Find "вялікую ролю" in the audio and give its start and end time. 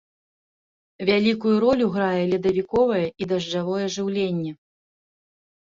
1.09-1.85